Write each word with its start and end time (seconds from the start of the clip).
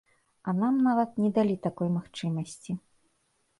А 0.47 0.53
нам 0.61 0.79
нават 0.87 1.19
не 1.25 1.29
далі 1.37 1.55
такой 1.67 1.93
магчымасці. 2.01 2.71